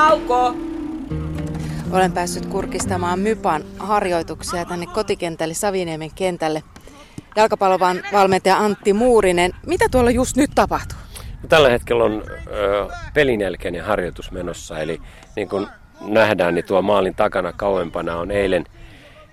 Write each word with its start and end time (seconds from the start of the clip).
Tauko! 0.00 0.54
Olen 1.92 2.12
päässyt 2.12 2.46
kurkistamaan 2.46 3.18
Mypan 3.18 3.64
harjoituksia 3.78 4.64
tänne 4.64 4.86
kotikentälle 4.86 5.54
Saviniemen 5.54 6.10
kentälle. 6.14 6.62
Jalkapallon 7.36 7.80
valmentaja 8.12 8.56
Antti 8.56 8.92
Muurinen. 8.92 9.52
Mitä 9.66 9.88
tuolla 9.90 10.10
just 10.10 10.36
nyt 10.36 10.50
tapahtuu? 10.54 10.98
Tällä 11.48 11.68
hetkellä 11.68 12.04
on 12.04 12.22
ö, 12.46 12.88
pelinelkeinen 13.14 13.84
harjoitus 13.84 14.30
menossa, 14.30 14.78
eli 14.78 15.00
niin 15.36 15.48
kuin 15.48 15.66
nähdään, 16.00 16.54
niin 16.54 16.64
tuo 16.64 16.82
maalin 16.82 17.14
takana 17.14 17.52
kauempana 17.52 18.16
on 18.16 18.30
eilen– 18.30 18.64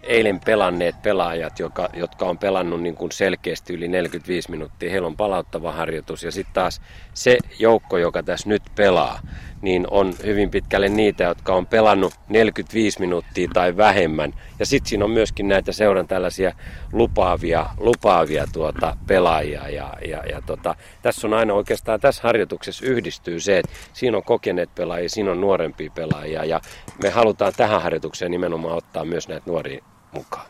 eilen 0.08 0.40
pelanneet 0.40 1.02
pelaajat, 1.02 1.60
joka, 1.60 1.90
jotka 1.94 2.26
on 2.26 2.38
pelannut 2.38 2.82
niin 2.82 2.96
kuin 2.96 3.12
selkeästi 3.12 3.74
yli 3.74 3.88
45 3.88 4.52
minuuttia, 4.52 4.92
heillä 4.92 5.08
on 5.08 5.18
palauttava 5.18 5.72
harjoitus. 5.72 6.24
Ja 6.24 6.32
sitten 6.32 6.54
taas 6.54 6.82
se 7.14 7.38
joukko, 7.60 7.98
joka 7.98 8.24
tässä 8.24 8.50
nyt 8.50 8.64
pelaa, 8.76 9.20
niin 9.62 9.88
on 9.92 10.14
hyvin 10.24 10.50
pitkälle 10.50 10.90
niitä, 10.90 11.24
jotka 11.24 11.54
on 11.54 11.66
pelannut 11.66 12.14
45 12.30 13.00
minuuttia 13.00 13.48
tai 13.54 13.78
vähemmän. 13.78 14.34
Ja 14.60 14.66
sitten 14.66 14.90
siinä 14.90 15.06
on 15.06 15.12
myöskin 15.12 15.48
näitä 15.48 15.72
seuran 15.72 16.08
tällaisia 16.08 16.52
lupaavia, 16.94 17.66
lupaavia 17.78 18.46
tuota 18.54 18.98
pelaajia. 19.08 19.70
Ja, 19.70 19.94
ja, 20.08 20.24
ja 20.26 20.42
tota, 20.46 20.76
tässä 21.02 21.28
on 21.28 21.34
aina 21.34 21.54
oikeastaan 21.54 22.00
tässä 22.00 22.24
harjoituksessa 22.24 22.86
yhdistyy 22.86 23.40
se, 23.40 23.60
että 23.60 23.72
siinä 23.94 24.18
on 24.18 24.24
kokeneet 24.24 24.76
pelaajia, 24.76 25.10
siinä 25.10 25.32
on 25.32 25.42
nuorempia 25.42 25.92
pelaajia. 25.96 26.46
Ja 26.46 26.62
me 27.04 27.10
halutaan 27.10 27.54
tähän 27.58 27.82
harjoitukseen 27.82 28.32
nimenomaan 28.32 28.78
ottaa 28.78 29.06
myös 29.06 29.28
näitä 29.28 29.50
nuoria 29.52 29.84
mukaan. 30.12 30.46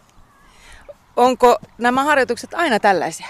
Onko 1.16 1.58
nämä 1.78 2.04
harjoitukset 2.04 2.54
aina 2.54 2.80
tällaisia? 2.80 3.28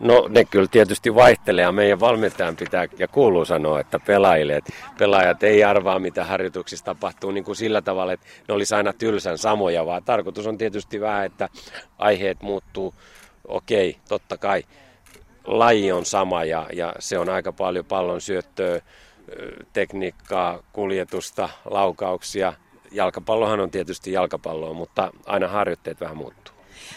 No 0.00 0.26
ne 0.28 0.44
kyllä 0.44 0.68
tietysti 0.70 1.14
vaihtelee 1.14 1.62
ja 1.62 1.72
meidän 1.72 2.00
valmentajan 2.00 2.56
pitää 2.56 2.88
ja 2.98 3.08
kuuluu 3.08 3.44
sanoa, 3.44 3.80
että 3.80 3.98
pelaajille, 4.06 4.56
että 4.56 4.72
pelaajat 4.98 5.42
ei 5.42 5.64
arvaa 5.64 5.98
mitä 5.98 6.24
harjoituksissa 6.24 6.84
tapahtuu 6.84 7.30
niin 7.30 7.44
kuin 7.44 7.56
sillä 7.56 7.82
tavalla, 7.82 8.12
että 8.12 8.26
ne 8.48 8.54
olisi 8.54 8.74
aina 8.74 8.92
tylsän 8.92 9.38
samoja, 9.38 9.86
vaan 9.86 10.04
tarkoitus 10.04 10.46
on 10.46 10.58
tietysti 10.58 11.00
vähän, 11.00 11.26
että 11.26 11.48
aiheet 11.98 12.42
muuttuu. 12.42 12.94
Okei, 13.48 13.96
totta 14.08 14.36
kai 14.36 14.64
laji 15.44 15.92
on 15.92 16.04
sama 16.04 16.44
ja, 16.44 16.66
ja 16.72 16.94
se 16.98 17.18
on 17.18 17.28
aika 17.28 17.52
paljon 17.52 17.84
pallon 17.84 18.20
syöttöä, 18.20 18.80
tekniikkaa, 19.72 20.62
kuljetusta, 20.72 21.48
laukauksia, 21.64 22.52
jalkapallohan 22.90 23.60
on 23.60 23.70
tietysti 23.70 24.12
jalkapalloa, 24.12 24.72
mutta 24.72 25.12
aina 25.26 25.48
harjoitteet 25.48 26.00
vähän 26.00 26.16
muuttuu. 26.16 26.54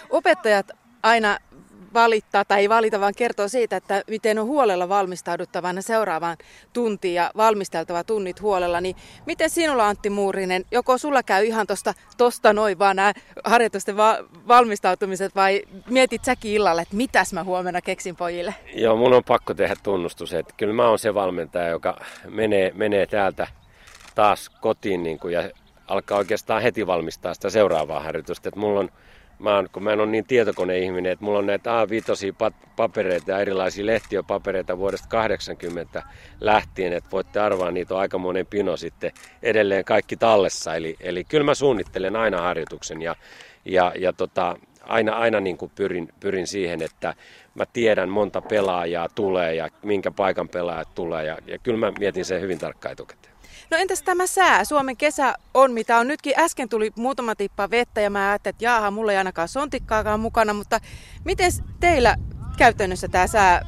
Opettajat 0.09 0.71
aina 1.03 1.37
valittaa 1.93 2.45
tai 2.45 2.59
ei 2.59 2.69
valita, 2.69 2.99
vaan 2.99 3.13
kertoo 3.17 3.47
siitä, 3.47 3.75
että 3.77 4.03
miten 4.07 4.39
on 4.39 4.45
huolella 4.45 4.89
valmistauduttavana 4.89 5.81
seuraavaan 5.81 6.37
tuntiin 6.73 7.13
ja 7.13 7.31
valmisteltava 7.37 8.03
tunnit 8.03 8.41
huolella. 8.41 8.81
Niin 8.81 8.95
miten 9.25 9.49
sinulla 9.49 9.87
Antti 9.87 10.09
Muurinen, 10.09 10.65
joko 10.71 10.97
sulla 10.97 11.23
käy 11.23 11.45
ihan 11.45 11.67
tosta, 11.67 11.93
tosta 12.17 12.53
noin 12.53 12.79
vaan 12.79 12.95
nämä 12.95 13.13
harjoitusten 13.43 13.97
va- 13.97 14.17
valmistautumiset 14.47 15.35
vai 15.35 15.61
mietit 15.89 16.25
säkin 16.25 16.51
illalla, 16.51 16.81
että 16.81 16.95
mitäs 16.95 17.33
mä 17.33 17.43
huomenna 17.43 17.81
keksin 17.81 18.15
pojille? 18.15 18.55
Joo, 18.73 18.95
mun 18.95 19.13
on 19.13 19.23
pakko 19.23 19.53
tehdä 19.53 19.75
tunnustus, 19.83 20.33
että 20.33 20.53
kyllä 20.57 20.73
mä 20.73 20.89
oon 20.89 20.99
se 20.99 21.13
valmentaja, 21.13 21.67
joka 21.67 21.97
menee, 22.29 22.71
menee 22.75 23.05
täältä 23.05 23.47
taas 24.15 24.49
kotiin 24.49 25.03
niin 25.03 25.19
kuin, 25.19 25.33
ja 25.33 25.49
alkaa 25.87 26.17
oikeastaan 26.17 26.61
heti 26.61 26.87
valmistaa 26.87 27.33
sitä 27.33 27.49
seuraavaa 27.49 27.99
harjoitusta. 27.99 28.49
Että 28.49 28.59
mulla 28.59 28.79
on, 28.79 28.89
mä 29.39 29.55
oon, 29.55 29.67
kun 29.71 29.83
mä 29.83 29.93
en 29.93 29.99
ole 29.99 30.11
niin 30.11 30.25
tietokoneihminen, 30.25 31.11
että 31.11 31.25
mulla 31.25 31.39
on 31.39 31.45
näitä 31.45 31.69
A5 31.85 32.55
papereita 32.75 33.31
ja 33.31 33.39
erilaisia 33.39 33.85
lehtiöpapereita 33.85 34.77
vuodesta 34.77 35.07
80 35.07 36.03
lähtien, 36.41 36.93
että 36.93 37.11
voitte 37.11 37.39
arvaa, 37.39 37.71
niitä 37.71 37.93
on 37.93 37.99
aika 37.99 38.17
monen 38.17 38.45
pino 38.45 38.77
sitten 38.77 39.11
edelleen 39.43 39.85
kaikki 39.85 40.17
tallessa. 40.17 40.75
Eli, 40.75 40.95
eli 40.99 41.23
kyllä 41.23 41.43
mä 41.43 41.53
suunnittelen 41.53 42.15
aina 42.15 42.41
harjoituksen 42.41 43.01
ja, 43.01 43.15
ja, 43.65 43.93
ja 43.99 44.13
tota, 44.13 44.55
aina, 44.83 45.15
aina 45.15 45.39
niin 45.39 45.57
kuin 45.57 45.71
pyrin, 45.75 46.09
pyrin 46.19 46.47
siihen, 46.47 46.81
että 46.81 47.13
mä 47.55 47.65
tiedän 47.73 48.09
monta 48.09 48.41
pelaajaa 48.41 49.09
tulee 49.15 49.55
ja 49.55 49.69
minkä 49.83 50.11
paikan 50.11 50.49
pelaajat 50.49 50.95
tulee 50.95 51.25
ja, 51.25 51.37
ja 51.47 51.57
kyllä 51.57 51.77
mä 51.77 51.93
mietin 51.99 52.25
sen 52.25 52.41
hyvin 52.41 52.59
tarkkaan 52.59 52.93
etukäteen. 52.93 53.36
No 53.71 53.77
entäs 53.77 54.03
tämä 54.03 54.27
sää? 54.27 54.63
Suomen 54.63 54.97
kesä 54.97 55.35
on 55.53 55.71
mitä 55.71 55.97
on. 55.97 56.07
Nytkin 56.07 56.33
äsken 56.37 56.69
tuli 56.69 56.91
muutama 56.95 57.35
tippa 57.35 57.69
vettä 57.69 58.01
ja 58.01 58.09
mä 58.09 58.29
ajattelin, 58.29 58.53
että 58.53 58.65
jaaha, 58.65 58.91
mulla 58.91 59.11
ei 59.11 59.17
ainakaan 59.17 59.47
sontikkaakaan 59.47 60.19
mukana, 60.19 60.53
mutta 60.53 60.79
miten 61.25 61.51
teillä 61.79 62.15
käytännössä 62.57 63.07
tämä 63.07 63.27
sää 63.27 63.61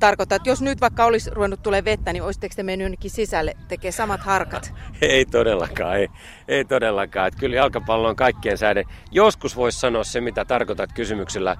tarkoittaa, 0.00 0.36
että 0.36 0.48
jos 0.48 0.62
nyt 0.62 0.80
vaikka 0.80 1.04
olisi 1.04 1.30
ruvennut 1.30 1.62
tulee 1.62 1.84
vettä, 1.84 2.12
niin 2.12 2.22
olisitteko 2.22 2.54
te 2.56 2.62
mennyt 2.62 2.84
jonnekin 2.84 3.10
sisälle 3.10 3.54
tekee 3.68 3.92
samat 3.92 4.20
harkat? 4.20 4.74
Ei 5.00 5.24
todellakaan, 5.24 5.96
ei, 5.96 6.08
ei 6.48 6.64
todellakaan. 6.64 7.28
Että 7.28 7.40
kyllä 7.40 7.56
jalkapallo 7.56 8.08
on 8.08 8.16
kaikkien 8.16 8.58
sääden. 8.58 8.84
Joskus 9.10 9.56
voisi 9.56 9.80
sanoa 9.80 10.04
se, 10.04 10.20
mitä 10.20 10.44
tarkoitat 10.44 10.92
kysymyksellä, 10.92 11.56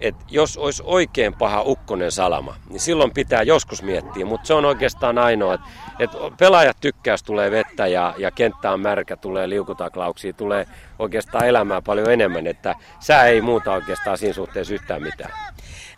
että 0.00 0.24
jos 0.30 0.56
olisi 0.56 0.82
oikein 0.86 1.34
paha 1.34 1.62
ukkonen 1.62 2.12
salama, 2.12 2.54
niin 2.68 2.80
silloin 2.80 3.10
pitää 3.10 3.42
joskus 3.42 3.82
miettiä, 3.82 4.26
mutta 4.26 4.46
se 4.46 4.54
on 4.54 4.64
oikeastaan 4.64 5.18
ainoa, 5.18 5.54
että, 5.54 5.66
että 5.98 6.16
pelaajat 6.38 6.76
tykkäys 6.80 7.22
tulee 7.22 7.50
vettä 7.50 7.86
ja, 7.86 8.14
ja 8.18 8.30
kenttä 8.30 8.72
on 8.72 8.80
märkä, 8.80 9.16
tulee 9.16 9.48
liukutaklauksia, 9.48 10.32
tulee 10.32 10.66
oikeastaan 10.98 11.46
elämää 11.46 11.82
paljon 11.82 12.10
enemmän, 12.10 12.46
että 12.46 12.74
sää 13.00 13.26
ei 13.26 13.40
muuta 13.40 13.72
oikeastaan 13.72 14.18
siinä 14.18 14.34
suhteessa 14.34 14.74
yhtään 14.74 15.02
mitään. 15.02 15.32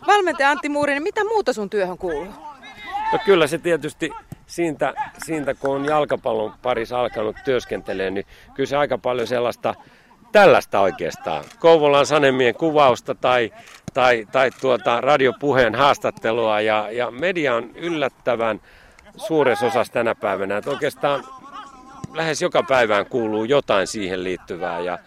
Valmentaja 0.07 0.49
Antti 0.49 0.69
Muurinen, 0.69 1.03
mitä 1.03 1.23
muuta 1.23 1.53
sun 1.53 1.69
työhön 1.69 1.97
kuuluu? 1.97 2.33
No 3.13 3.19
kyllä 3.25 3.47
se 3.47 3.57
tietysti 3.57 4.11
siitä, 4.47 4.93
siitä 5.25 5.53
kun 5.53 5.75
on 5.75 5.85
jalkapallon 5.85 6.53
parissa 6.61 6.99
alkanut 6.99 7.35
työskentelemään, 7.45 8.13
niin 8.13 8.25
kyllä 8.53 8.67
se 8.67 8.77
aika 8.77 8.97
paljon 8.97 9.27
sellaista 9.27 9.75
tällaista 10.31 10.79
oikeastaan. 10.79 11.43
Kouvolan 11.59 12.05
Sanemien 12.05 12.55
kuvausta 12.55 13.15
tai, 13.15 13.53
tai, 13.93 14.27
tai 14.31 14.51
tuota 14.61 15.01
radiopuheen 15.01 15.75
haastattelua 15.75 16.61
ja, 16.61 16.91
ja 16.91 17.11
media 17.11 17.55
on 17.55 17.71
yllättävän 17.75 18.61
suuressa 19.17 19.65
osassa 19.65 19.93
tänä 19.93 20.15
päivänä. 20.15 20.57
Että 20.57 20.69
oikeastaan 20.69 21.23
lähes 22.13 22.41
joka 22.41 22.63
päivään 22.63 23.05
kuuluu 23.05 23.43
jotain 23.43 23.87
siihen 23.87 24.23
liittyvää 24.23 24.79
ja, 24.79 24.99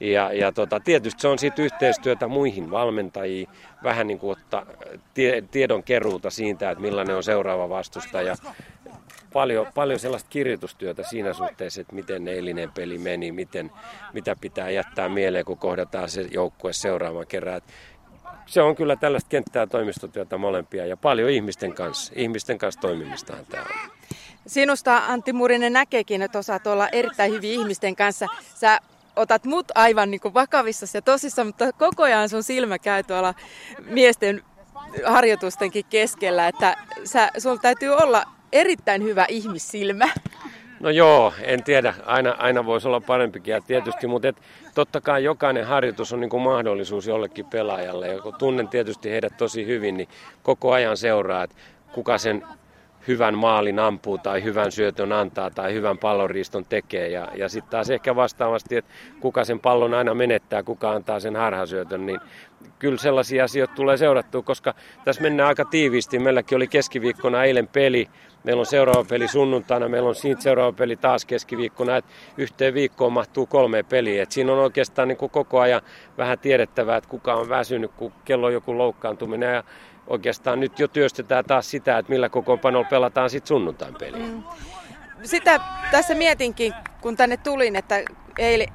ja, 0.00 0.32
ja 0.32 0.52
tota, 0.52 0.80
tietysti 0.80 1.20
se 1.20 1.28
on 1.28 1.38
sitten 1.38 1.64
yhteistyötä 1.64 2.28
muihin 2.28 2.70
valmentajiin, 2.70 3.48
vähän 3.82 4.06
niin 4.06 4.18
kuin 4.18 4.32
ottaa 4.32 4.66
tie, 5.14 5.42
tiedon 5.50 5.82
keruuta 5.82 6.30
siitä, 6.30 6.70
että 6.70 6.82
millainen 6.82 7.16
on 7.16 7.22
seuraava 7.22 7.68
vastustaja 7.68 8.36
paljon, 9.32 9.66
paljon 9.74 9.98
sellaista 9.98 10.30
kirjoitustyötä 10.30 11.02
siinä 11.02 11.32
suhteessa, 11.32 11.80
että 11.80 11.94
miten 11.94 12.28
eilinen 12.28 12.72
peli 12.72 12.98
meni, 12.98 13.32
miten, 13.32 13.70
mitä 14.12 14.36
pitää 14.40 14.70
jättää 14.70 15.08
mieleen, 15.08 15.44
kun 15.44 15.58
kohdataan 15.58 16.08
se 16.08 16.26
joukkue 16.30 16.72
seuraavan 16.72 17.26
kerran. 17.26 17.56
Et 17.56 17.64
se 18.50 18.62
on 18.62 18.76
kyllä 18.76 18.96
tällaista 18.96 19.28
kenttää 19.28 19.66
toimistotyötä 19.66 20.38
molempia 20.38 20.86
ja 20.86 20.96
paljon 20.96 21.30
ihmisten 21.30 21.72
kanssa. 21.72 22.12
Ihmisten 22.16 22.58
kanssa 22.58 22.80
toimimistahan 22.80 23.46
tämä 23.46 23.62
on. 23.62 23.90
Sinusta 24.46 25.02
Antti 25.08 25.32
Murinen 25.32 25.72
näkeekin, 25.72 26.22
että 26.22 26.38
osaat 26.38 26.66
olla 26.66 26.88
erittäin 26.88 27.32
hyvin 27.32 27.50
ihmisten 27.50 27.96
kanssa. 27.96 28.26
Sä 28.54 28.80
otat 29.16 29.44
mut 29.44 29.66
aivan 29.74 30.10
niin 30.10 30.20
kuin 30.20 30.34
vakavissa 30.34 30.86
ja 30.94 31.02
tosissa, 31.02 31.44
mutta 31.44 31.72
koko 31.72 32.02
ajan 32.02 32.28
sun 32.28 32.42
silmä 32.42 32.78
käy 32.78 33.02
tuolla 33.02 33.34
miesten 33.84 34.42
harjoitustenkin 35.06 35.84
keskellä, 35.90 36.48
että 36.48 36.76
sä, 37.04 37.30
sulla 37.38 37.60
täytyy 37.60 37.88
olla 37.88 38.24
erittäin 38.52 39.02
hyvä 39.02 39.26
ihmissilmä. 39.28 40.08
No 40.80 40.90
joo, 40.90 41.32
en 41.42 41.64
tiedä. 41.64 41.94
Aina, 42.06 42.34
aina 42.38 42.66
voisi 42.66 42.88
olla 42.88 43.00
parempikin 43.00 43.52
ja 43.52 43.60
tietysti, 43.60 44.06
mutta 44.06 44.28
et, 44.28 44.36
totta 44.74 45.00
kai 45.00 45.24
jokainen 45.24 45.66
harjoitus 45.66 46.12
on 46.12 46.20
niin 46.20 46.30
kuin 46.30 46.42
mahdollisuus 46.42 47.06
jollekin 47.06 47.46
pelaajalle. 47.46 48.08
Ja 48.08 48.22
kun 48.22 48.34
tunnen 48.38 48.68
tietysti 48.68 49.10
heidät 49.10 49.36
tosi 49.36 49.66
hyvin, 49.66 49.96
niin 49.96 50.08
koko 50.42 50.72
ajan 50.72 50.96
seuraa, 50.96 51.42
että 51.42 51.56
kuka 51.92 52.18
sen 52.18 52.46
hyvän 53.08 53.38
maalin 53.38 53.78
ampuu 53.78 54.18
tai 54.18 54.44
hyvän 54.44 54.72
syötön 54.72 55.12
antaa 55.12 55.50
tai 55.50 55.74
hyvän 55.74 55.98
pallonriiston 55.98 56.64
tekee. 56.64 57.08
Ja, 57.08 57.28
ja 57.34 57.48
sitten 57.48 57.70
taas 57.70 57.90
ehkä 57.90 58.16
vastaavasti, 58.16 58.76
että 58.76 58.90
kuka 59.20 59.44
sen 59.44 59.60
pallon 59.60 59.94
aina 59.94 60.14
menettää, 60.14 60.62
kuka 60.62 60.90
antaa 60.90 61.20
sen 61.20 61.36
harhasyötön, 61.36 62.06
niin 62.06 62.20
kyllä 62.78 62.98
sellaisia 62.98 63.44
asioita 63.44 63.74
tulee 63.74 63.96
seurattua, 63.96 64.42
koska 64.42 64.74
tässä 65.04 65.22
mennään 65.22 65.48
aika 65.48 65.64
tiiviisti. 65.64 66.18
Meilläkin 66.18 66.56
oli 66.56 66.66
keskiviikkona 66.66 67.44
eilen 67.44 67.68
peli, 67.68 68.08
meillä 68.44 68.60
on 68.60 68.66
seuraava 68.66 69.04
peli 69.08 69.28
sunnuntaina, 69.28 69.88
meillä 69.88 70.08
on 70.08 70.14
siitä 70.14 70.42
seuraava 70.42 70.72
peli 70.72 70.96
taas 70.96 71.24
keskiviikkona, 71.24 71.96
että 71.96 72.10
yhteen 72.36 72.74
viikkoon 72.74 73.12
mahtuu 73.12 73.46
kolme 73.46 73.82
peliä. 73.82 74.22
Et 74.22 74.32
siinä 74.32 74.52
on 74.52 74.58
oikeastaan 74.58 75.08
niin 75.08 75.16
koko 75.30 75.60
ajan 75.60 75.82
vähän 76.18 76.38
tiedettävää, 76.38 76.96
että 76.96 77.10
kuka 77.10 77.34
on 77.34 77.48
väsynyt, 77.48 77.90
kun 77.96 78.12
kello 78.24 78.46
on 78.46 78.52
joku 78.52 78.78
loukkaantuminen 78.78 79.54
ja 79.54 79.64
oikeastaan 80.10 80.60
nyt 80.60 80.78
jo 80.78 80.88
työstetään 80.88 81.44
taas 81.44 81.70
sitä, 81.70 81.98
että 81.98 82.12
millä 82.12 82.28
kokoonpanolla 82.28 82.88
pelataan 82.90 83.30
sitten 83.30 83.48
sunnuntain 83.48 83.94
peliä. 83.94 84.26
Mm. 84.26 84.42
Sitä 85.22 85.60
tässä 85.90 86.14
mietinkin, 86.14 86.74
kun 87.00 87.16
tänne 87.16 87.36
tulin, 87.36 87.76
että 87.76 87.94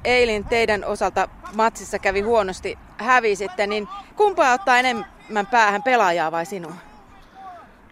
eilen 0.04 0.44
teidän 0.44 0.84
osalta 0.84 1.28
matsissa 1.54 1.98
kävi 1.98 2.20
huonosti, 2.20 2.78
hävisitte, 2.98 3.66
niin 3.66 3.88
kumpaa 4.16 4.52
ottaa 4.52 4.78
enemmän 4.78 5.46
päähän, 5.50 5.82
pelaajaa 5.82 6.32
vai 6.32 6.46
sinua? 6.46 6.72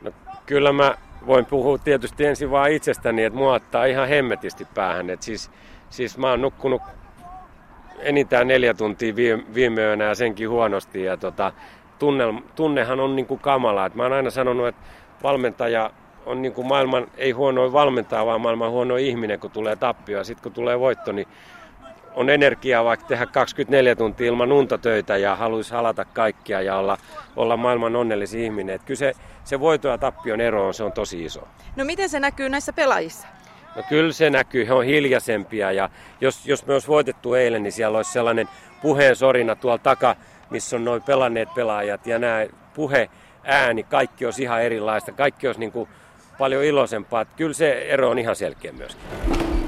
No, 0.02 0.12
kyllä 0.46 0.72
mä 0.72 0.94
voin 1.26 1.46
puhua 1.46 1.78
tietysti 1.78 2.26
ensin 2.26 2.50
vaan 2.50 2.70
itsestäni, 2.70 3.24
että 3.24 3.38
mua 3.38 3.54
ottaa 3.54 3.84
ihan 3.84 4.08
hemmetisti 4.08 4.64
päähän. 4.74 5.10
Et 5.10 5.22
siis, 5.22 5.50
siis 5.90 6.18
mä 6.18 6.30
oon 6.30 6.40
nukkunut 6.40 6.82
enintään 7.98 8.48
neljä 8.48 8.74
tuntia 8.74 9.16
viime, 9.16 9.44
viime 9.54 9.80
yönä 9.80 10.04
ja 10.04 10.14
senkin 10.14 10.48
huonosti. 10.48 11.02
Ja 11.02 11.16
tota, 11.16 11.52
tunne, 11.98 12.24
tunnehan 12.54 13.00
on 13.00 13.16
niin 13.16 13.26
kuin 13.26 13.40
kamala. 13.40 13.86
Et 13.86 13.94
mä 13.94 14.02
oon 14.02 14.12
aina 14.12 14.30
sanonut, 14.30 14.66
että 14.66 14.82
valmentaja 15.22 15.90
on 16.26 16.42
niin 16.42 16.52
kuin 16.52 16.66
maailman, 16.66 17.06
ei 17.16 17.30
huono 17.30 17.72
valmentaa, 17.72 18.26
vaan 18.26 18.40
maailman 18.40 18.70
huono 18.70 18.96
ihminen, 18.96 19.40
kun 19.40 19.50
tulee 19.50 19.76
tappio. 19.76 20.18
Ja 20.18 20.24
sitten 20.24 20.42
kun 20.42 20.52
tulee 20.52 20.80
voitto, 20.80 21.12
niin 21.12 21.28
on 22.14 22.30
energiaa 22.30 22.84
vaikka 22.84 23.06
tehdä 23.06 23.26
24 23.26 23.96
tuntia 23.96 24.26
ilman 24.26 24.52
unta 24.52 24.78
töitä 24.78 25.16
ja 25.16 25.36
haluaisi 25.36 25.74
halata 25.74 26.04
kaikkia 26.04 26.60
ja 26.60 26.76
olla, 26.76 26.98
olla 27.36 27.56
maailman 27.56 27.96
onnellisin 27.96 28.40
ihminen. 28.40 28.74
Että 28.74 28.86
kyllä 28.86 28.98
se, 28.98 29.12
se 29.44 29.60
voito 29.60 29.88
ja 29.88 29.98
tappion 29.98 30.40
ero 30.40 30.66
on, 30.66 30.74
se 30.74 30.84
on 30.84 30.92
tosi 30.92 31.24
iso. 31.24 31.48
No 31.76 31.84
miten 31.84 32.08
se 32.08 32.20
näkyy 32.20 32.48
näissä 32.48 32.72
pelaajissa? 32.72 33.28
No 33.76 33.82
kyllä 33.88 34.12
se 34.12 34.30
näkyy, 34.30 34.66
he 34.66 34.72
on 34.72 34.84
hiljaisempia 34.84 35.72
ja 35.72 35.90
jos, 36.20 36.46
jos 36.46 36.66
me 36.66 36.72
olisi 36.72 36.88
voitettu 36.88 37.34
eilen, 37.34 37.62
niin 37.62 37.72
siellä 37.72 37.96
olisi 37.96 38.12
sellainen 38.12 38.48
puheen 38.82 39.16
sorina 39.16 39.56
tuolla 39.56 39.78
taka, 39.78 40.16
missä 40.50 40.76
on 40.76 40.84
noin 40.84 41.02
pelanneet 41.02 41.48
pelaajat 41.54 42.06
ja 42.06 42.18
nämä 42.18 42.46
puhe, 42.74 43.10
ääni, 43.44 43.82
kaikki 43.82 44.24
olisi 44.24 44.42
ihan 44.42 44.62
erilaista, 44.62 45.12
kaikki 45.12 45.46
olisi 45.46 45.60
niin 45.60 45.72
kuin 45.72 45.88
paljon 46.38 46.64
iloisempaa. 46.64 47.20
Että 47.20 47.34
kyllä 47.36 47.54
se 47.54 47.72
ero 47.72 48.10
on 48.10 48.18
ihan 48.18 48.36
selkeä 48.36 48.72
myöskin. 48.72 49.04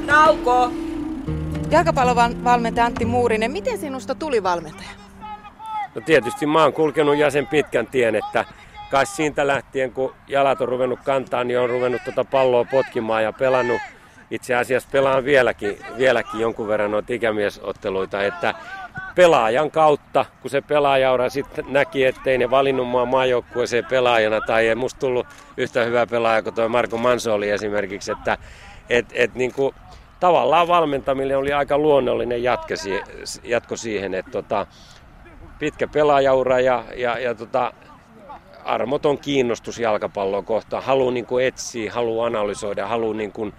Nauko! 0.07 0.71
Jalkapallon 1.71 2.45
valmentaja 2.45 2.87
Antti 2.87 3.05
Muurinen, 3.05 3.51
miten 3.51 3.79
sinusta 3.79 4.15
tuli 4.15 4.43
valmentaja? 4.43 4.91
No 5.95 6.01
tietysti 6.01 6.47
mä 6.47 6.63
oon 6.63 6.73
kulkenut 6.73 7.17
jäsen 7.17 7.47
pitkän 7.47 7.87
tien, 7.87 8.15
että 8.15 8.45
kai 8.91 9.07
siitä 9.07 9.47
lähtien 9.47 9.93
kun 9.93 10.15
jalat 10.27 10.61
on 10.61 10.69
ruvennut 10.69 11.01
kantaa, 11.05 11.45
niin 11.45 11.61
on 11.61 11.71
ruvennut 11.71 12.05
tuota 12.05 12.25
palloa 12.25 12.65
potkimaan 12.65 13.23
ja 13.23 13.33
pelannut 13.33 13.81
itse 14.31 14.55
asiassa 14.55 14.89
pelaan 14.93 15.25
vieläkin, 15.25 15.79
vieläkin 15.97 16.41
jonkun 16.41 16.69
verran 16.69 16.91
noita 16.91 17.13
ikämiesotteluita, 17.13 18.23
että 18.23 18.55
pelaajan 19.17 19.71
kautta, 19.71 20.25
kun 20.43 20.51
se 20.51 20.61
pelaajaura 20.61 21.29
sitten 21.29 21.65
näki, 21.69 22.05
ettei 22.05 22.39
ne 22.39 22.51
valinnut 22.51 22.89
mua 22.89 23.07
maajoukkueeseen 23.07 23.85
pelaajana 23.85 24.41
tai 24.41 24.69
ei 24.69 24.75
musta 24.75 25.01
tullut 25.01 25.27
yhtä 25.57 25.85
hyvä 25.85 26.07
pelaaja 26.07 26.43
kuin 26.43 26.55
tuo 26.55 26.69
Marko 26.69 26.97
Mansoli 26.97 27.51
esimerkiksi, 27.51 28.13
että 28.13 28.39
et, 28.91 29.07
et 29.13 29.35
niin 29.35 29.53
kuin, 29.53 29.75
tavallaan 30.21 30.69
valmentamille 30.69 31.37
oli 31.37 31.53
aika 31.53 31.79
luonnollinen 31.79 32.43
jatko, 32.43 32.75
jatko 33.45 33.77
siihen, 33.77 34.15
että 34.15 34.31
tota, 34.31 34.67
pitkä 35.59 35.89
pelaajaura 35.89 36.61
ja, 36.61 36.85
ja, 36.97 37.19
ja 37.19 37.35
tota, 37.35 37.73
armoton 38.65 39.19
kiinnostus 39.19 39.79
jalkapalloa 39.79 40.43
kohtaan. 40.43 40.83
Haluaa 40.83 41.13
niin 41.13 41.27
etsiä, 41.43 41.93
haluaa 41.93 42.27
analysoida, 42.27 42.87
haluaa 42.87 43.15
niin 43.15 43.33
kuin 43.33 43.53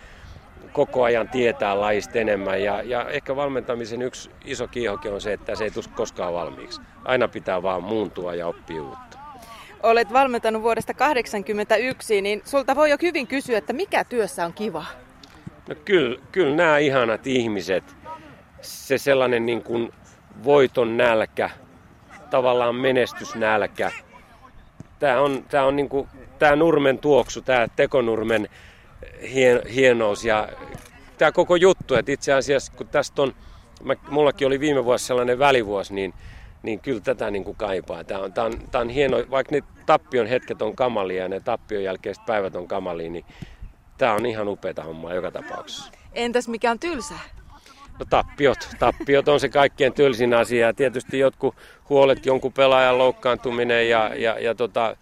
koko 0.74 1.04
ajan 1.04 1.30
tietää 1.30 1.80
lajista 1.80 2.20
enemmän. 2.20 2.64
Ja, 2.64 2.82
ja 2.82 3.10
ehkä 3.10 3.36
valmentamisen 3.36 4.02
yksi 4.02 4.32
iso 4.46 4.68
kiihoke 4.68 5.10
on 5.10 5.22
se, 5.22 5.34
että 5.34 5.56
se 5.56 5.64
ei 5.64 5.72
tule 5.72 5.86
koskaan 5.96 6.34
valmiiksi. 6.34 6.82
Aina 7.06 7.28
pitää 7.28 7.64
vaan 7.64 7.84
muuntua 7.84 8.36
ja 8.36 8.48
oppia 8.48 8.84
uutta. 8.84 9.18
Olet 9.84 10.14
valmentanut 10.14 10.64
vuodesta 10.64 10.94
1981, 10.94 12.22
niin 12.22 12.42
sulta 12.46 12.76
voi 12.76 12.90
jo 12.90 12.98
hyvin 13.02 13.28
kysyä, 13.28 13.58
että 13.58 13.74
mikä 13.74 14.04
työssä 14.04 14.46
on 14.46 14.54
kiva? 14.54 14.86
No 15.70 15.76
kyllä, 15.86 16.20
kyllä 16.32 16.56
nämä 16.56 16.78
ihanat 16.78 17.28
ihmiset, 17.28 17.84
se 18.62 18.98
sellainen 18.98 19.46
niin 19.46 19.64
kuin 19.64 19.92
voiton 20.44 20.98
nälkä, 20.98 21.50
tavallaan 22.30 22.76
menestysnälkä. 22.76 23.92
Tämä 25.00 25.22
on, 25.22 25.46
tämä 25.50 25.64
on 25.64 25.76
niin 25.76 25.90
kuin, 25.90 26.08
tämä 26.40 26.56
nurmen 26.56 26.98
tuoksu, 26.98 27.42
tämä 27.42 27.68
tekonurmen 27.76 28.50
hien, 29.34 29.62
hienous 29.76 30.26
ja 30.26 30.50
tämä 31.18 31.32
koko 31.32 31.56
juttu, 31.56 31.96
että 31.96 32.12
itse 32.12 32.34
asiassa 32.34 32.74
kun 32.76 32.88
tästä 32.88 33.22
on, 33.22 33.36
mä, 33.84 33.94
mullakin 34.10 34.48
oli 34.48 34.60
viime 34.60 34.86
vuosi 34.86 35.06
sellainen 35.06 35.40
välivuosi, 35.40 35.94
niin, 35.94 36.14
niin 36.64 36.80
kyllä 36.80 37.02
tätä 37.02 37.32
niin 37.32 37.44
kuin 37.44 37.58
kaipaa. 37.58 38.04
Tämä 38.04 38.20
on, 38.22 38.34
tämä, 38.34 38.48
on, 38.48 38.54
tämä 38.72 38.82
on 38.82 38.90
hieno, 38.90 39.18
vaikka 39.30 39.56
ne 39.56 39.64
tappion 39.86 40.28
hetket 40.28 40.62
on 40.62 40.76
kamalia 40.76 41.22
ja 41.22 41.30
ne 41.30 41.40
tappion 41.40 41.84
jälkeiset 41.84 42.26
päivät 42.26 42.56
on 42.56 42.68
kamalia, 42.68 43.10
niin 43.10 43.26
tämä 43.98 44.14
on 44.14 44.26
ihan 44.26 44.48
upeata 44.48 44.84
hommaa 44.84 45.14
joka 45.14 45.32
tapauksessa. 45.32 45.92
Entäs 46.14 46.48
mikä 46.48 46.72
on 46.72 46.80
tylsää? 46.80 47.20
No 48.00 48.06
tappiot. 48.10 48.70
Tappiot 48.80 49.28
on 49.28 49.40
se 49.40 49.50
kaikkien 49.50 49.94
tylsin 49.94 50.34
asia. 50.34 50.68
Ja 50.68 50.74
tietysti 50.74 51.20
jotkut 51.20 51.56
huolet, 51.90 52.26
jonkun 52.26 52.54
pelaajan 52.54 52.98
loukkaantuminen 52.98 53.90
ja, 53.90 54.12
ja, 54.16 54.40
ja 54.40 54.56
tota, 54.56 54.98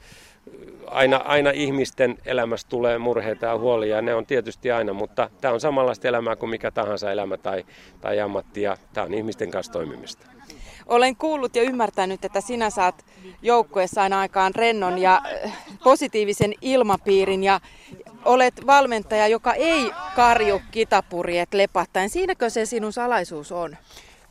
aina, 0.87 1.17
aina 1.17 1.51
ihmisten 1.51 2.17
elämässä 2.25 2.67
tulee 2.69 2.97
murheita 2.97 3.45
ja 3.45 3.57
huolia, 3.57 3.95
ja 3.95 4.01
ne 4.01 4.15
on 4.15 4.25
tietysti 4.25 4.71
aina, 4.71 4.93
mutta 4.93 5.29
tämä 5.41 5.53
on 5.53 5.59
samanlaista 5.59 6.07
elämää 6.07 6.35
kuin 6.35 6.49
mikä 6.49 6.71
tahansa 6.71 7.11
elämä 7.11 7.37
tai, 7.37 7.65
tai 8.01 8.19
ammatti, 8.19 8.61
ja 8.61 8.77
tämä 8.93 9.05
on 9.05 9.13
ihmisten 9.13 9.51
kanssa 9.51 9.71
toimimista. 9.71 10.27
Olen 10.85 11.15
kuullut 11.15 11.55
ja 11.55 11.63
ymmärtänyt, 11.63 12.25
että 12.25 12.41
sinä 12.41 12.69
saat 12.69 13.05
joukkueessa 13.41 14.01
aina 14.01 14.19
aikaan 14.19 14.55
rennon 14.55 14.97
ja 14.97 15.21
äh, 15.45 15.57
positiivisen 15.83 16.53
ilmapiirin 16.61 17.43
ja 17.43 17.59
olet 18.25 18.53
valmentaja, 18.67 19.27
joka 19.27 19.53
ei 19.53 19.91
karju 20.15 20.61
kitapurjeet 20.71 21.53
lepattaen. 21.53 22.09
Siinäkö 22.09 22.49
se 22.49 22.65
sinun 22.65 22.93
salaisuus 22.93 23.51
on? 23.51 23.77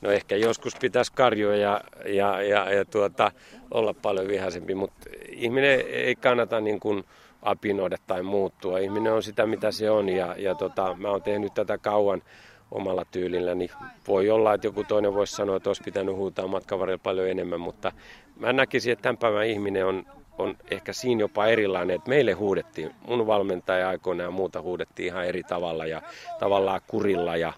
No 0.00 0.10
ehkä 0.10 0.36
joskus 0.36 0.76
pitäisi 0.80 1.12
karjua 1.12 1.56
ja, 1.56 1.80
ja, 2.06 2.42
ja, 2.42 2.70
ja 2.72 2.84
tuota, 2.84 3.32
olla 3.70 3.94
paljon 3.94 4.28
vihaisempi, 4.28 4.74
mutta 4.74 5.10
ihminen 5.36 5.80
ei 5.88 6.14
kannata 6.14 6.60
niin 6.60 6.80
kuin 6.80 7.04
apinoida 7.42 7.96
tai 8.06 8.22
muuttua. 8.22 8.78
Ihminen 8.78 9.12
on 9.12 9.22
sitä, 9.22 9.46
mitä 9.46 9.72
se 9.72 9.90
on 9.90 10.08
ja, 10.08 10.34
ja 10.38 10.54
tota, 10.54 10.94
mä 10.98 11.08
oon 11.08 11.22
tehnyt 11.22 11.54
tätä 11.54 11.78
kauan 11.78 12.22
omalla 12.70 13.04
tyylillä, 13.10 13.54
niin 13.54 13.70
voi 14.08 14.30
olla, 14.30 14.54
että 14.54 14.66
joku 14.66 14.84
toinen 14.84 15.14
voisi 15.14 15.36
sanoa, 15.36 15.56
että 15.56 15.70
olisi 15.70 15.82
pitänyt 15.82 16.16
huutaa 16.16 16.46
matkan 16.46 16.78
paljon 17.02 17.28
enemmän, 17.28 17.60
mutta 17.60 17.92
mä 18.36 18.52
näkisin, 18.52 18.92
että 18.92 19.02
tämän 19.02 19.16
päivän 19.16 19.46
ihminen 19.46 19.86
on, 19.86 20.06
on 20.38 20.56
ehkä 20.70 20.92
siinä 20.92 21.20
jopa 21.20 21.46
erilainen, 21.46 21.96
että 21.96 22.08
meille 22.08 22.32
huudettiin, 22.32 22.90
mun 23.06 23.26
valmentaja 23.26 23.88
aikoina 23.88 24.22
ja 24.22 24.30
muuta 24.30 24.62
huudettiin 24.62 25.06
ihan 25.06 25.26
eri 25.26 25.42
tavalla 25.42 25.86
ja 25.86 26.02
tavallaan 26.38 26.80
kurilla 26.86 27.36
ja, 27.36 27.52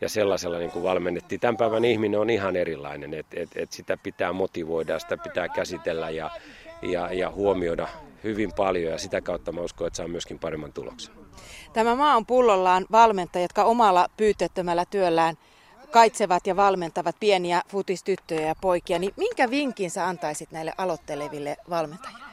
ja 0.00 0.08
sellaisella 0.08 0.58
niin 0.58 0.70
kuin 0.70 0.82
valmennettiin. 0.82 1.40
Tämän 1.40 1.56
päivän 1.56 1.84
ihminen 1.84 2.20
on 2.20 2.30
ihan 2.30 2.56
erilainen, 2.56 3.14
että 3.14 3.40
et, 3.40 3.48
et 3.56 3.72
sitä 3.72 3.96
pitää 3.96 4.32
motivoida, 4.32 4.98
sitä 4.98 5.16
pitää 5.16 5.48
käsitellä 5.48 6.10
ja, 6.10 6.30
ja, 6.82 7.12
ja 7.12 7.30
huomioida 7.30 7.88
hyvin 8.24 8.52
paljon 8.56 8.92
ja 8.92 8.98
sitä 8.98 9.20
kautta 9.20 9.52
mä 9.52 9.60
uskon, 9.60 9.86
että 9.86 9.96
saa 9.96 10.08
myöskin 10.08 10.38
paremman 10.38 10.72
tuloksen. 10.72 11.14
Tämä 11.72 11.94
maa 11.94 12.16
on 12.16 12.26
pullollaan 12.26 12.86
valmentajia, 12.92 13.44
jotka 13.44 13.64
omalla 13.64 14.08
pyytettömällä 14.16 14.84
työllään 14.84 15.34
kaitsevat 15.90 16.46
ja 16.46 16.56
valmentavat 16.56 17.16
pieniä 17.20 17.62
futistyttöjä 17.68 18.46
ja 18.46 18.54
poikia, 18.60 18.98
niin 18.98 19.12
minkä 19.16 19.50
vinkin 19.50 19.90
sä 19.90 20.06
antaisit 20.06 20.50
näille 20.50 20.72
aloitteleville 20.78 21.56
valmentajille? 21.70 22.28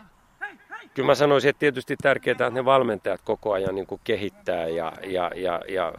Kyllä 0.93 1.07
mä 1.07 1.15
sanoisin, 1.15 1.49
että 1.49 1.59
tietysti 1.59 1.95
tärkeää, 2.01 2.31
että 2.31 2.49
ne 2.49 2.65
valmentajat 2.65 3.21
koko 3.21 3.53
ajan 3.53 3.75
niin 3.75 3.87
kuin 3.87 4.01
kehittää 4.03 4.67
ja, 4.67 4.93
ja, 5.03 5.31
ja, 5.35 5.61
ja 5.69 5.93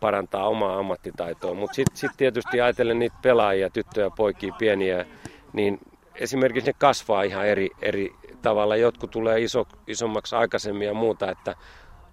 parantaa 0.00 0.48
omaa 0.48 0.78
ammattitaitoa. 0.78 1.54
Mutta 1.54 1.74
sitten 1.74 1.96
sit 1.96 2.10
tietysti 2.16 2.60
ajatellen 2.60 2.98
niitä 2.98 3.16
pelaajia, 3.22 3.70
tyttöjä, 3.70 4.10
poikia, 4.10 4.54
pieniä, 4.58 5.06
niin 5.52 5.78
esimerkiksi 6.14 6.70
ne 6.70 6.74
kasvaa 6.78 7.22
ihan 7.22 7.46
eri, 7.46 7.70
eri 7.82 8.12
tavalla. 8.42 8.76
Jotkut 8.76 9.10
tulee 9.10 9.40
iso, 9.40 9.66
isommaksi 9.86 10.36
aikaisemmin 10.36 10.86
ja 10.86 10.94
muuta, 10.94 11.30
että 11.30 11.54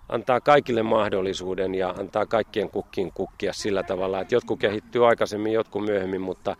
antaa 0.09 0.41
kaikille 0.41 0.83
mahdollisuuden 0.83 1.75
ja 1.75 1.89
antaa 1.89 2.25
kaikkien 2.25 2.69
kukkiin 2.69 3.11
kukkia 3.13 3.53
sillä 3.53 3.83
tavalla, 3.83 4.21
että 4.21 4.35
jotkut 4.35 4.59
kehittyy 4.59 5.07
aikaisemmin, 5.07 5.53
jotkut 5.53 5.85
myöhemmin, 5.85 6.21
mutta 6.21 6.55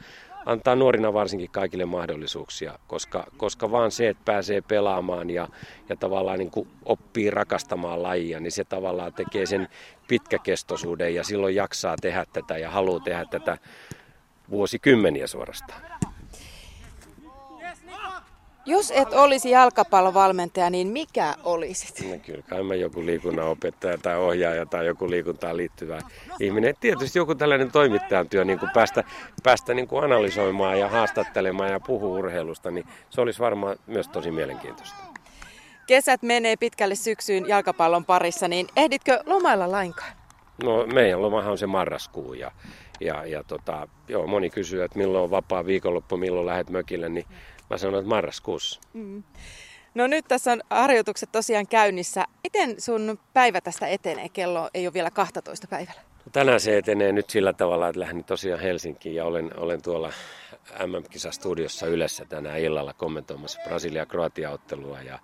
antaa 0.46 0.76
nuorina 0.76 1.14
varsinkin 1.14 1.52
kaikille 1.52 1.86
mahdollisuuksia, 1.86 2.80
koska, 2.88 3.28
koska 3.38 3.72
vaan 3.72 3.92
se, 3.92 4.10
että 4.10 4.24
pääsee 4.26 4.62
pelaamaan 4.62 5.30
ja, 5.30 5.48
ja 5.90 5.96
tavallaan 5.96 6.40
niin 6.40 6.52
kuin 6.52 6.68
oppii 6.86 7.32
rakastamaan 7.32 8.04
lajia, 8.04 8.40
niin 8.40 8.52
se 8.52 8.64
tavallaan 8.64 9.14
tekee 9.14 9.46
sen 9.46 9.68
pitkäkestoisuuden 10.08 11.16
ja 11.16 11.24
silloin 11.24 11.56
jaksaa 11.56 11.96
tehdä 12.02 12.26
tätä 12.34 12.58
ja 12.58 12.70
haluaa 12.70 13.00
tehdä 13.00 13.26
tätä 13.26 13.58
vuosikymmeniä 14.50 15.28
suorastaan. 15.28 16.01
Jos 18.66 18.92
et 18.92 19.14
olisi 19.14 19.50
jalkapallovalmentaja, 19.52 20.70
niin 20.70 20.88
mikä 20.88 21.36
olisit? 21.44 22.10
No 22.10 22.18
kyllä 22.26 22.42
kai 22.50 22.64
mä 22.64 22.76
joku 22.76 23.06
liikunnan 23.06 23.48
opettaja 23.48 23.98
tai 23.98 24.18
ohjaaja 24.18 24.66
tai 24.66 24.86
joku 24.86 25.10
liikuntaan 25.10 25.58
liittyvä 25.58 26.02
ihminen. 26.40 26.76
Tietysti 26.80 27.20
joku 27.20 27.36
tällainen 27.36 27.72
toimittajan 27.72 28.30
työ, 28.30 28.46
niin 28.46 28.60
kuin 28.60 28.72
päästä, 28.74 29.04
päästä 29.44 29.74
niin 29.74 29.88
kuin 29.88 30.04
analysoimaan 30.04 30.80
ja 30.80 30.90
haastattelemaan 30.90 31.72
ja 31.72 31.80
puhua 31.80 32.20
urheilusta, 32.20 32.72
niin 32.72 32.86
se 33.10 33.22
olisi 33.22 33.40
varmaan 33.40 33.78
myös 33.88 34.08
tosi 34.08 34.32
mielenkiintoista. 34.32 34.98
Kesät 35.88 36.22
menee 36.22 36.56
pitkälle 36.56 36.96
syksyyn 36.96 37.48
jalkapallon 37.48 38.06
parissa, 38.06 38.48
niin 38.48 38.68
ehditkö 38.76 39.20
lomailla 39.26 39.72
lainkaan? 39.72 40.12
No 40.64 40.86
meidän 40.94 41.22
lomahan 41.22 41.52
on 41.52 41.58
se 41.58 41.68
marraskuu 41.68 42.34
ja, 42.34 42.52
ja, 43.00 43.26
ja 43.26 43.44
tota, 43.44 43.88
joo, 44.08 44.28
moni 44.28 44.50
kysyy, 44.50 44.84
että 44.84 44.98
milloin 44.98 45.24
on 45.24 45.32
vapaa 45.32 45.66
viikonloppu, 45.66 46.18
milloin 46.18 46.46
lähdet 46.46 46.70
mökille, 46.70 47.10
niin 47.10 47.26
Mä 47.72 47.78
sanoin, 47.78 48.00
että 48.00 48.10
marraskuussa. 48.10 48.80
Mm. 48.94 49.24
No 49.96 50.08
nyt 50.08 50.26
tässä 50.28 50.52
on 50.52 50.62
harjoitukset 50.70 51.32
tosiaan 51.32 51.68
käynnissä. 51.68 52.26
Miten 52.44 52.82
sun 52.82 53.20
päivä 53.34 53.62
tästä 53.62 53.88
etenee? 53.88 54.30
Kello 54.30 54.70
ei 54.74 54.88
ole 54.88 54.94
vielä 54.94 55.12
12 55.12 55.68
päivällä. 55.68 56.02
No 56.26 56.32
tänään 56.32 56.60
se 56.60 56.78
etenee 56.78 57.12
nyt 57.12 57.30
sillä 57.30 57.54
tavalla, 57.54 57.88
että 57.88 58.00
lähdin 58.00 58.24
tosiaan 58.24 58.62
Helsinkiin 58.62 59.16
ja 59.16 59.26
olen, 59.26 59.60
olen 59.60 59.82
tuolla 59.82 60.12
MM-kisastudiossa 60.88 61.88
yleensä 61.88 62.26
tänään 62.26 62.60
illalla 62.60 62.94
kommentoimassa 62.94 63.60
Brasilia-Kroatia-ottelua. 63.64 65.02
Ja, 65.02 65.20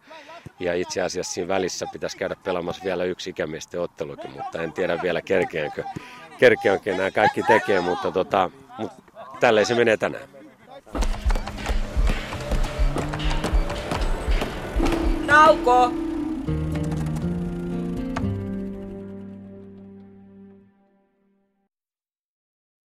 ja 0.60 0.74
itse 0.74 1.02
asiassa 1.02 1.34
siinä 1.34 1.48
välissä 1.48 1.86
pitäisi 1.94 2.18
käydä 2.18 2.36
pelaamassa 2.44 2.84
vielä 2.84 3.04
yksi 3.04 3.30
ikämiesten 3.30 3.82
ottelukin, 3.82 4.32
mutta 4.32 4.64
en 4.64 4.74
tiedä 4.74 5.02
vielä 5.02 5.22
kerkeänkö, 5.22 5.84
kerkeänkö 6.38 6.98
nämä 6.98 7.12
kaikki 7.12 7.44
tekee, 7.44 7.80
mutta, 7.80 8.12
tota, 8.12 8.50
mutta 8.78 9.04
tälleen 9.40 9.66
se 9.66 9.76
menee 9.76 9.98
tänään. 9.98 10.37
Tauko! 15.38 16.07